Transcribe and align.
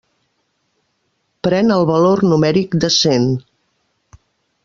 Pren 1.47 1.75
el 1.75 1.85
valor 1.91 2.25
numèric 2.33 2.79
de 2.85 2.91
cent. 2.97 3.29